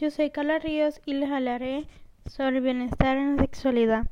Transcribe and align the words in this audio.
Yo 0.00 0.12
soy 0.12 0.30
Carla 0.30 0.60
Ríos 0.60 1.00
y 1.06 1.14
les 1.14 1.28
hablaré 1.28 1.88
sobre 2.24 2.58
el 2.58 2.62
bienestar 2.62 3.16
en 3.16 3.34
la 3.34 3.42
sexualidad. 3.42 4.06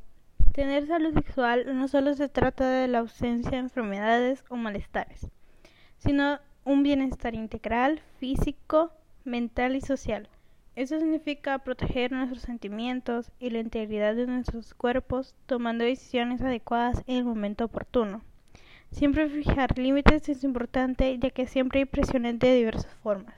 Tener 0.51 0.85
salud 0.85 1.13
sexual 1.13 1.63
no 1.77 1.87
solo 1.87 2.13
se 2.13 2.27
trata 2.27 2.69
de 2.69 2.89
la 2.89 2.99
ausencia 2.99 3.51
de 3.51 3.59
enfermedades 3.59 4.43
o 4.49 4.57
malestares, 4.57 5.29
sino 5.97 6.39
un 6.65 6.83
bienestar 6.83 7.35
integral, 7.35 8.01
físico, 8.19 8.91
mental 9.23 9.77
y 9.77 9.81
social. 9.81 10.27
Eso 10.75 10.99
significa 10.99 11.57
proteger 11.59 12.11
nuestros 12.11 12.41
sentimientos 12.41 13.31
y 13.39 13.51
la 13.51 13.59
integridad 13.59 14.13
de 14.13 14.27
nuestros 14.27 14.73
cuerpos 14.73 15.35
tomando 15.45 15.85
decisiones 15.85 16.41
adecuadas 16.41 17.01
en 17.07 17.15
el 17.15 17.23
momento 17.23 17.63
oportuno. 17.63 18.23
Siempre 18.91 19.29
fijar 19.29 19.77
límites 19.77 20.27
es 20.27 20.43
importante 20.43 21.17
ya 21.17 21.29
que 21.29 21.47
siempre 21.47 21.79
hay 21.79 21.85
presiones 21.85 22.39
de 22.39 22.55
diversas 22.55 22.93
formas. 22.95 23.37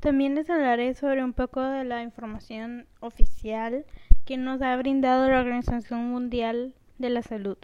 También 0.00 0.36
les 0.36 0.48
hablaré 0.48 0.94
sobre 0.94 1.24
un 1.24 1.32
poco 1.32 1.60
de 1.60 1.82
la 1.82 2.02
información 2.04 2.86
oficial 3.00 3.84
que 4.24 4.36
nos 4.36 4.62
ha 4.62 4.76
brindado 4.76 5.28
la 5.28 5.40
Organización 5.40 6.08
Mundial 6.08 6.74
de 6.98 7.10
la 7.10 7.22
Salud. 7.22 7.58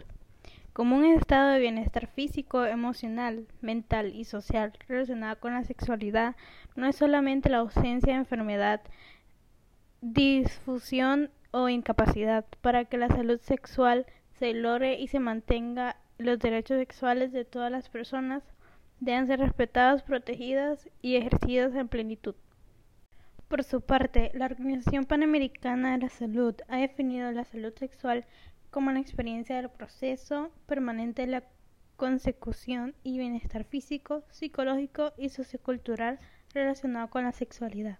Como 0.73 0.97
un 0.97 1.05
estado 1.05 1.51
de 1.51 1.59
bienestar 1.59 2.07
físico, 2.07 2.65
emocional, 2.65 3.47
mental 3.61 4.13
y 4.13 4.25
social 4.25 4.73
relacionado 4.89 5.39
con 5.39 5.53
la 5.53 5.63
sexualidad, 5.63 6.35
no 6.75 6.87
es 6.87 6.97
solamente 6.97 7.49
la 7.49 7.59
ausencia 7.59 8.11
de 8.11 8.19
enfermedad, 8.19 8.81
disfusión 10.01 11.31
o 11.51 11.69
incapacidad. 11.69 12.43
Para 12.59 12.83
que 12.83 12.97
la 12.97 13.07
salud 13.07 13.39
sexual 13.39 14.05
se 14.39 14.53
logre 14.53 14.99
y 14.99 15.07
se 15.07 15.19
mantenga 15.19 15.95
los 16.17 16.37
derechos 16.39 16.79
sexuales 16.79 17.31
de 17.31 17.45
todas 17.45 17.71
las 17.71 17.87
personas 17.87 18.43
deben 18.99 19.27
ser 19.27 19.39
respetados, 19.39 20.03
protegidos 20.03 20.89
y 21.01 21.15
ejercidos 21.15 21.75
en 21.75 21.87
plenitud. 21.87 22.35
Por 23.47 23.63
su 23.63 23.81
parte, 23.81 24.31
la 24.33 24.45
Organización 24.45 25.05
Panamericana 25.05 25.91
de 25.91 26.03
la 26.03 26.09
Salud 26.09 26.55
ha 26.67 26.77
definido 26.77 27.31
la 27.31 27.45
salud 27.45 27.73
sexual 27.77 28.25
como 28.71 28.91
la 28.91 28.99
experiencia 28.99 29.55
del 29.55 29.69
proceso 29.69 30.51
permanente 30.65 31.21
de 31.21 31.27
la 31.27 31.43
consecución 31.95 32.95
y 33.03 33.19
bienestar 33.19 33.63
físico, 33.63 34.23
psicológico 34.29 35.13
y 35.17 35.29
sociocultural 35.29 36.19
relacionado 36.53 37.09
con 37.09 37.23
la 37.23 37.31
sexualidad. 37.31 37.99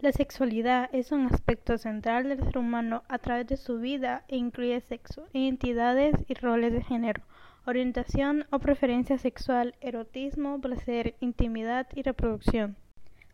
La 0.00 0.12
sexualidad 0.12 0.90
es 0.92 1.12
un 1.12 1.26
aspecto 1.26 1.78
central 1.78 2.28
del 2.28 2.42
ser 2.42 2.58
humano 2.58 3.04
a 3.08 3.18
través 3.18 3.46
de 3.46 3.56
su 3.56 3.78
vida 3.78 4.24
e 4.28 4.36
incluye 4.36 4.80
sexo, 4.80 5.26
identidades 5.32 6.14
y 6.28 6.34
roles 6.34 6.72
de 6.72 6.82
género, 6.82 7.22
orientación 7.66 8.46
o 8.50 8.58
preferencia 8.58 9.16
sexual, 9.18 9.74
erotismo, 9.80 10.60
placer, 10.60 11.14
intimidad 11.20 11.86
y 11.94 12.02
reproducción. 12.02 12.76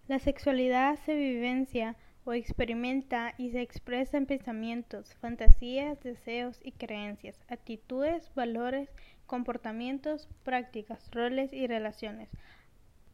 La 0.07 0.19
sexualidad 0.19 0.99
se 1.05 1.15
vivencia 1.15 1.97
o 2.25 2.33
experimenta 2.33 3.35
y 3.39 3.51
se 3.51 3.61
expresa 3.61 4.19
en 4.19 4.27
pensamientos, 4.27 5.15
fantasías, 5.21 6.01
deseos 6.03 6.61
y 6.63 6.73
creencias, 6.73 7.41
actitudes, 7.49 8.31
valores, 8.35 8.89
comportamientos, 9.27 10.29
prácticas, 10.45 11.11
roles 11.13 11.53
y 11.53 11.67
relaciones. 11.67 12.29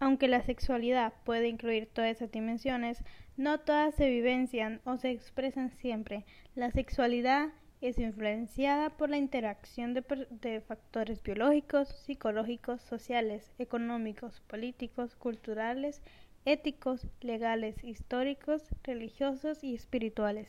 Aunque 0.00 0.28
la 0.28 0.42
sexualidad 0.42 1.14
puede 1.25 1.48
incluir 1.48 1.87
todas 1.87 2.11
esas 2.17 2.31
dimensiones, 2.31 3.03
no 3.39 3.61
todas 3.61 3.94
se 3.94 4.11
vivencian 4.11 4.81
o 4.84 4.98
se 4.98 5.11
expresan 5.11 5.70
siempre. 5.70 6.27
La 6.55 6.70
sexualidad 6.70 7.48
es 7.80 7.98
influenciada 7.98 8.91
por 8.91 9.10
la 9.10 9.19
interacción 9.19 9.92
de, 9.94 10.60
factores 10.60 11.22
biológicos, 11.22 11.88
psicológicos, 11.88 12.80
sociales, 12.80 13.52
económicos, 13.58 14.41
políticos, 14.46 15.14
culturales, 15.14 16.02
éticos, 16.44 17.06
legales, 17.20 17.82
históricos, 17.84 18.62
religiosos 18.82 19.62
y 19.62 19.74
espirituales. 19.74 20.48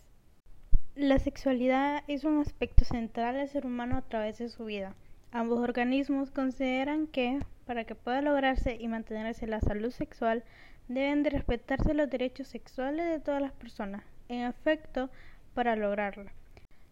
La 0.95 1.19
sexualidad 1.19 2.03
es 2.07 2.23
un 2.23 2.39
aspecto 2.39 2.85
central 2.85 3.35
del 3.35 3.49
ser 3.49 3.65
humano 3.65 3.97
a 3.97 4.01
través 4.01 4.37
de 4.37 4.49
su 4.49 4.65
vida. 4.65 4.95
Ambos 5.31 5.59
organismos 5.59 6.31
consideran 6.31 7.07
que, 7.07 7.39
para 7.65 7.83
que 7.83 7.93
pueda 7.93 8.21
lograrse 8.21 8.77
y 8.79 8.87
mantenerse 8.87 9.45
la 9.47 9.59
salud 9.59 9.91
sexual, 9.91 10.43
deben 10.87 11.23
de 11.23 11.31
respetarse 11.31 11.93
los 11.93 12.09
derechos 12.09 12.47
sexuales 12.47 13.07
de 13.09 13.19
todas 13.19 13.41
las 13.41 13.51
personas. 13.51 14.03
En 14.29 14.43
efecto, 14.43 15.09
para 15.53 15.75
lograrlo. 15.75 16.31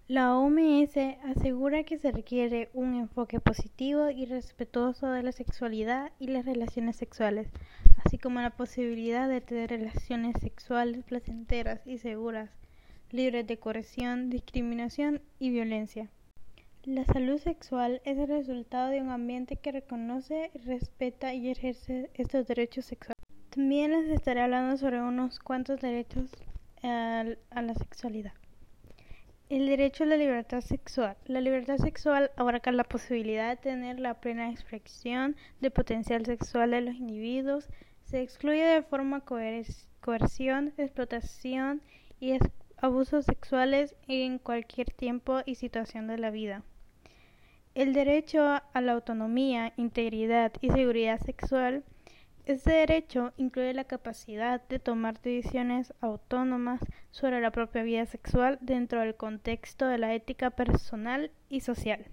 La 0.07 0.37
OMS 0.37 0.97
asegura 1.23 1.83
que 1.83 1.97
se 1.97 2.11
requiere 2.11 2.69
un 2.75 2.93
enfoque 2.93 3.39
positivo 3.39 4.11
y 4.11 4.25
respetuoso 4.25 5.07
de 5.07 5.23
la 5.23 5.31
sexualidad 5.31 6.11
y 6.19 6.27
las 6.27 6.45
relaciones 6.45 6.95
sexuales, 6.95 7.47
así 8.05 8.19
como 8.19 8.39
la 8.39 8.51
posibilidad 8.51 9.27
de 9.27 9.41
tener 9.41 9.71
relaciones 9.71 10.35
sexuales 10.39 11.03
placenteras 11.05 11.81
y 11.87 11.97
seguras, 11.97 12.51
libres 13.09 13.47
de 13.47 13.57
coerción, 13.57 14.29
discriminación 14.29 15.23
y 15.39 15.49
violencia. 15.49 16.11
La 16.83 17.03
salud 17.05 17.39
sexual 17.39 17.99
es 18.05 18.19
el 18.19 18.27
resultado 18.27 18.91
de 18.91 19.01
un 19.01 19.09
ambiente 19.09 19.55
que 19.55 19.71
reconoce, 19.71 20.51
respeta 20.65 21.33
y 21.33 21.49
ejerce 21.49 22.11
estos 22.13 22.45
derechos 22.45 22.85
sexuales. 22.85 23.17
También 23.49 23.89
les 23.89 24.11
estaré 24.11 24.41
hablando 24.41 24.77
sobre 24.77 25.01
unos 25.01 25.39
cuantos 25.39 25.81
derechos 25.81 26.29
a 26.83 27.25
la 27.63 27.73
sexualidad. 27.73 28.33
El 29.47 29.67
derecho 29.67 30.03
a 30.03 30.07
la 30.07 30.17
libertad 30.17 30.61
sexual. 30.61 31.15
La 31.27 31.39
libertad 31.39 31.77
sexual 31.77 32.31
abarca 32.35 32.71
la 32.71 32.83
posibilidad 32.83 33.51
de 33.51 33.61
tener 33.61 33.99
la 33.99 34.15
plena 34.15 34.49
expresión 34.49 35.35
del 35.61 35.69
potencial 35.69 36.25
sexual 36.25 36.71
de 36.71 36.81
los 36.81 36.95
individuos. 36.95 37.69
Se 38.05 38.23
excluye 38.23 38.65
de 38.65 38.81
forma 38.81 39.21
coerción, 39.21 40.73
explotación 40.77 41.83
y 42.19 42.39
abusos 42.77 43.25
sexuales 43.25 43.95
en 44.07 44.39
cualquier 44.39 44.89
tiempo 44.89 45.41
y 45.45 45.53
situación 45.53 46.07
de 46.07 46.17
la 46.17 46.31
vida. 46.31 46.63
El 47.75 47.93
derecho 47.93 48.41
a 48.41 48.81
la 48.81 48.93
autonomía, 48.93 49.73
integridad 49.77 50.53
y 50.59 50.71
seguridad 50.71 51.19
sexual 51.19 51.83
este 52.45 52.71
derecho 52.71 53.33
incluye 53.37 53.73
la 53.73 53.85
capacidad 53.85 54.61
de 54.67 54.77
tomar 54.77 55.19
decisiones 55.21 55.93
autónomas 55.99 56.79
sobre 57.09 57.41
la 57.41 57.51
propia 57.51 57.81
vida 57.81 58.05
sexual 58.05 58.59
dentro 58.61 59.01
del 59.01 59.15
contexto 59.15 59.87
de 59.87 59.97
la 59.97 60.13
ética 60.13 60.51
personal 60.51 61.31
y 61.49 61.61
social. 61.61 62.05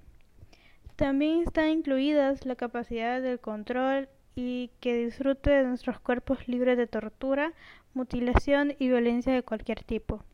También 0.97 1.43
están 1.43 1.69
incluidas 1.69 2.47
la 2.47 2.56
capacidad 2.56 3.20
del 3.20 3.41
control 3.41 4.09
y 4.34 4.70
que 4.81 4.97
disfrute 4.97 5.50
de 5.50 5.65
nuestros 5.65 6.00
cuerpos 6.00 6.49
libres 6.49 6.78
de 6.78 6.87
tortura, 6.87 7.53
mutilación 7.93 8.75
y 8.78 8.88
violencia 8.88 9.34
de 9.34 9.43
cualquier 9.43 9.84
tipo. 9.84 10.25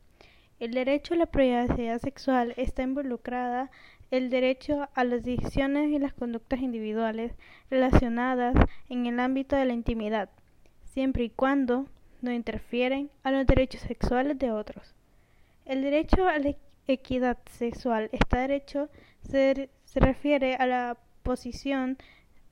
El 0.59 0.73
derecho 0.73 1.13
a 1.13 1.17
la 1.17 1.25
privacidad 1.25 1.99
sexual 1.99 2.53
está 2.57 2.83
involucrada 2.83 3.71
el 4.11 4.29
derecho 4.29 4.89
a 4.93 5.03
las 5.03 5.23
decisiones 5.23 5.91
y 5.91 5.99
las 5.99 6.13
conductas 6.13 6.61
individuales 6.61 7.33
relacionadas 7.69 8.55
en 8.89 9.05
el 9.05 9.19
ámbito 9.19 9.55
de 9.55 9.65
la 9.65 9.73
intimidad, 9.73 10.29
siempre 10.83 11.25
y 11.25 11.29
cuando 11.29 11.85
no 12.21 12.31
interfieren 12.31 13.09
a 13.23 13.31
los 13.31 13.45
derechos 13.45 13.81
sexuales 13.81 14.37
de 14.39 14.51
otros. 14.51 14.95
El 15.65 15.81
derecho 15.83 16.27
a 16.27 16.39
la 16.39 16.55
equidad 16.87 17.37
sexual, 17.51 18.09
este 18.11 18.37
derecho 18.37 18.89
se 19.21 19.69
refiere 19.95 20.55
a 20.55 20.65
la 20.65 20.97
posición 21.23 21.97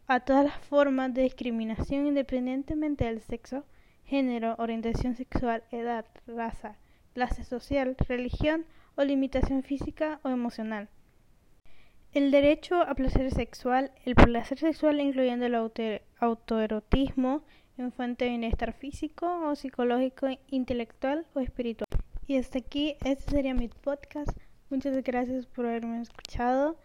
a 0.08 0.22
todas 0.22 0.46
las 0.46 0.58
formas 0.68 1.14
de 1.14 1.24
discriminación 1.24 2.08
independientemente 2.08 3.06
del 3.06 3.22
sexo, 3.22 3.66
género, 4.06 4.56
orientación 4.58 5.16
sexual, 5.16 5.64
edad, 5.72 6.06
raza, 6.28 6.78
clase 7.14 7.44
social, 7.44 7.98
religión 8.08 8.66
o 8.96 9.04
limitación 9.04 9.64
física 9.64 10.20
o 10.24 10.30
emocional. 10.30 10.88
El 12.14 12.32
derecho 12.32 12.82
a 12.82 12.96
placer 12.96 13.32
sexual, 13.32 13.92
el 14.06 14.16
placer 14.16 14.58
sexual 14.58 15.00
incluyendo 15.00 15.46
el 15.46 16.02
autoerotismo 16.20 17.44
en 17.78 17.92
fuente 17.92 18.26
de 18.26 18.32
bienestar 18.32 18.74
físico 18.74 19.28
o 19.46 19.56
psicológico, 19.56 20.28
intelectual 20.48 21.28
o 21.34 21.40
espiritual. 21.40 21.88
Y 22.26 22.38
hasta 22.38 22.60
aquí, 22.60 22.96
este 23.06 23.32
sería 23.32 23.54
mi 23.54 23.68
podcast. 23.70 24.38
Muchas 24.70 25.02
gracias 25.04 25.46
por 25.46 25.66
haberme 25.66 26.02
escuchado. 26.02 26.76